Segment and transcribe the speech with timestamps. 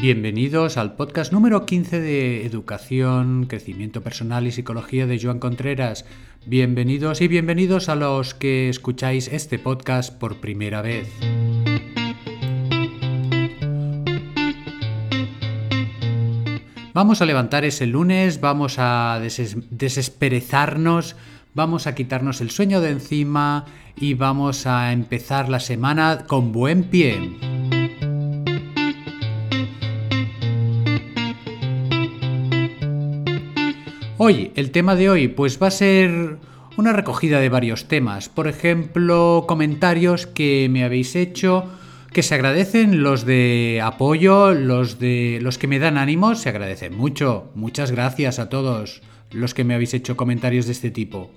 [0.00, 6.06] Bienvenidos al podcast número 15 de Educación, Crecimiento Personal y Psicología de Joan Contreras.
[6.46, 11.06] Bienvenidos y bienvenidos a los que escucháis este podcast por primera vez.
[16.94, 21.14] Vamos a levantar ese lunes, vamos a desesperezarnos,
[21.52, 26.84] vamos a quitarnos el sueño de encima y vamos a empezar la semana con buen
[26.84, 27.49] pie.
[34.22, 36.36] Hoy, el tema de hoy, pues va a ser
[36.76, 38.28] una recogida de varios temas.
[38.28, 41.64] Por ejemplo, comentarios que me habéis hecho
[42.12, 46.94] que se agradecen los de apoyo, los de los que me dan ánimos, se agradecen
[46.94, 47.50] mucho.
[47.54, 51.30] Muchas gracias a todos los que me habéis hecho comentarios de este tipo.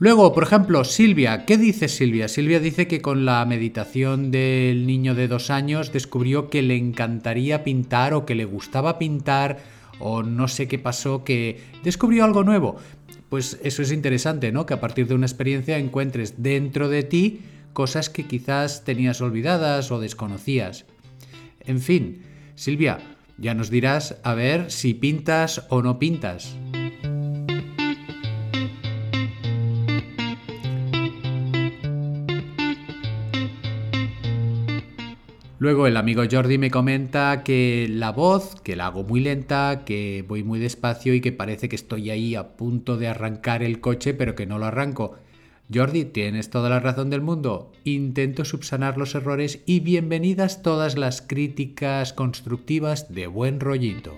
[0.00, 2.26] Luego, por ejemplo, Silvia, ¿qué dice Silvia?
[2.26, 7.62] Silvia dice que con la meditación del niño de dos años descubrió que le encantaría
[7.62, 9.58] pintar o que le gustaba pintar
[9.98, 12.76] o no sé qué pasó, que descubrió algo nuevo.
[13.28, 14.66] Pues eso es interesante, ¿no?
[14.66, 17.40] Que a partir de una experiencia encuentres dentro de ti
[17.72, 20.84] cosas que quizás tenías olvidadas o desconocías.
[21.60, 22.22] En fin,
[22.54, 22.98] Silvia,
[23.38, 26.54] ya nos dirás a ver si pintas o no pintas.
[35.62, 40.24] Luego el amigo Jordi me comenta que la voz, que la hago muy lenta, que
[40.26, 44.12] voy muy despacio y que parece que estoy ahí a punto de arrancar el coche
[44.12, 45.14] pero que no lo arranco.
[45.72, 47.70] Jordi, tienes toda la razón del mundo.
[47.84, 54.16] Intento subsanar los errores y bienvenidas todas las críticas constructivas de buen rollito.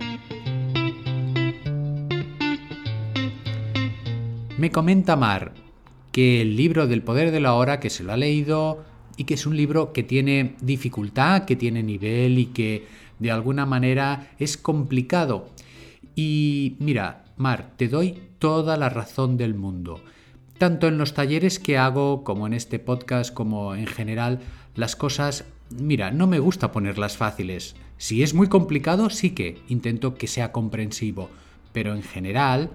[4.57, 5.53] Me comenta Mar
[6.11, 9.35] que el libro del poder de la hora, que se lo ha leído y que
[9.35, 12.87] es un libro que tiene dificultad, que tiene nivel y que
[13.19, 15.49] de alguna manera es complicado.
[16.15, 20.01] Y mira, Mar, te doy toda la razón del mundo
[20.65, 24.41] tanto en los talleres que hago como en este podcast como en general,
[24.75, 27.77] las cosas, mira, no me gusta ponerlas fáciles.
[27.99, 31.29] Si es muy complicado, sí que intento que sea comprensivo,
[31.73, 32.71] pero en general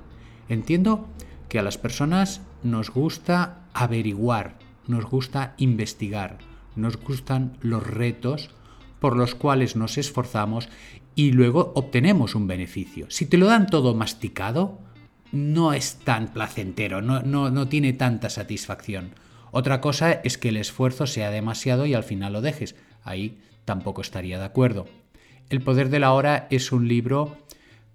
[0.50, 1.08] entiendo
[1.48, 4.59] que a las personas nos gusta averiguar,
[4.90, 6.40] nos gusta investigar,
[6.76, 8.50] nos gustan los retos
[9.00, 10.68] por los cuales nos esforzamos
[11.16, 13.06] y luego obtenemos un beneficio.
[13.10, 14.80] Si te lo dan todo masticado,
[15.32, 19.12] no es tan placentero, no, no, tiene tanta satisfacción.
[19.52, 22.76] Otra cosa es que el esfuerzo sea demasiado y al final lo dejes.
[23.04, 24.88] Ahí tampoco estaría de acuerdo.
[25.50, 27.38] El poder de la hora es un libro,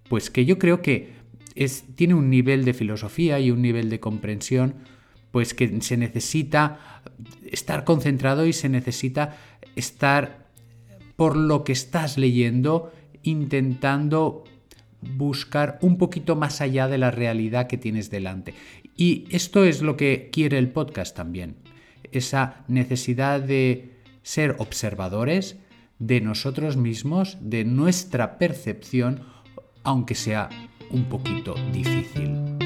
[0.09, 1.13] pues que yo creo que
[1.55, 4.75] es, tiene un nivel de filosofía y un nivel de comprensión,
[5.35, 7.03] pues que se necesita
[7.51, 9.37] estar concentrado y se necesita
[9.75, 10.47] estar
[11.17, 12.93] por lo que estás leyendo
[13.25, 14.45] intentando
[15.01, 18.55] buscar un poquito más allá de la realidad que tienes delante.
[18.97, 21.57] Y esto es lo que quiere el podcast también,
[22.13, 23.91] esa necesidad de
[24.23, 25.57] ser observadores
[25.99, 29.25] de nosotros mismos, de nuestra percepción,
[29.83, 30.49] aunque sea
[30.93, 32.64] un poquito difícil.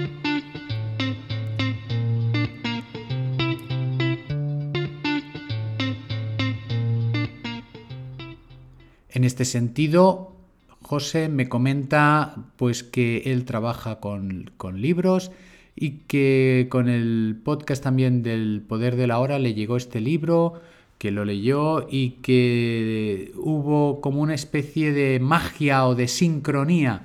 [9.10, 10.36] En este sentido,
[10.82, 15.30] José me comenta pues que él trabaja con, libros
[15.74, 20.60] y que con el podcast también del Poder de la Hora le llegó este libro,
[20.98, 27.02] que lo leyó y que hubo como una especie de magia o de sincronía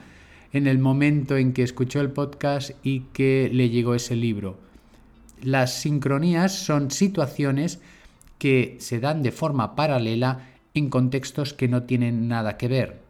[0.51, 4.57] en el momento en que escuchó el podcast y que le llegó ese libro.
[5.41, 7.79] Las sincronías son situaciones
[8.37, 13.01] que se dan de forma paralela en contextos que no tienen nada que ver.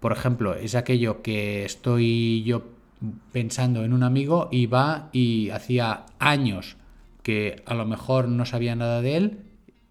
[0.00, 2.64] Por ejemplo, es aquello que estoy yo
[3.32, 6.76] pensando en un amigo y va y hacía años
[7.22, 9.38] que a lo mejor no sabía nada de él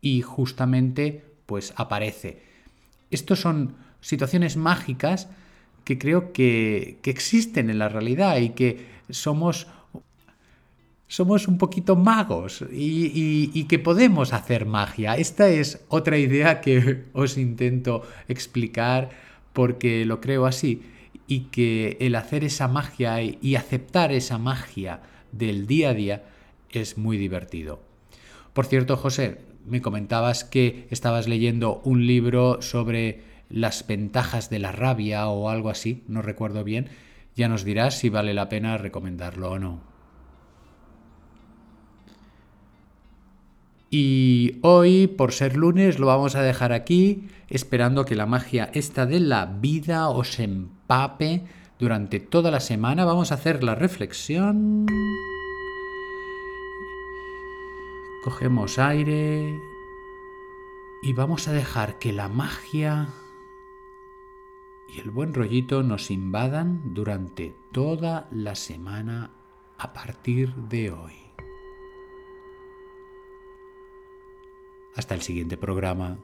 [0.02, 2.42] y justamente pues aparece.
[3.12, 5.30] Estos son situaciones mágicas
[5.84, 9.68] que creo que, existen en la realidad y que somos,
[11.18, 15.16] somos un poquito magos y, que podemos hacer magia.
[15.16, 19.10] Esta es otra idea que os intento explicar
[19.52, 20.84] porque lo creo así
[21.26, 26.24] y que el hacer esa magia y aceptar esa magia del día a día
[26.70, 27.80] es muy divertido.
[28.54, 34.72] Por cierto, José, me comentabas que estabas leyendo un libro sobre las ventajas de la
[34.72, 36.90] rabia o algo así, no recuerdo bien.
[37.36, 39.97] Ya nos dirás si vale la pena recomendarlo o no.
[43.90, 49.06] Y hoy, por ser lunes, lo vamos a dejar aquí, esperando que la magia esta
[49.06, 51.46] de la vida os empape
[51.80, 53.06] durante toda la semana.
[53.06, 54.86] Vamos a hacer la reflexión.
[58.24, 59.58] Cogemos aire
[61.02, 63.08] y vamos a dejar que la magia
[64.90, 69.32] y el buen rollito nos invadan durante toda la semana
[69.78, 71.27] a partir de hoy.
[74.98, 76.18] Hasta el siguiente programa.